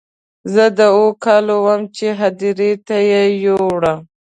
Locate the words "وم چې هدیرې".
1.65-2.71